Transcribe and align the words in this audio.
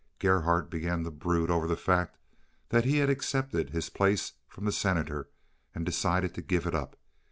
Gerhardt 0.17 0.71
began 0.71 1.03
to 1.03 1.11
brood 1.11 1.51
over 1.51 1.67
the 1.67 1.77
fact 1.77 2.17
that 2.69 2.85
he 2.85 2.97
had 2.97 3.07
accepted 3.11 3.69
his 3.69 3.91
place 3.91 4.33
from 4.47 4.65
the 4.65 4.71
Senator 4.71 5.29
and 5.75 5.85
decided 5.85 6.33
to 6.33 6.41
give 6.41 6.65
it 6.65 6.73
up. 6.73 6.95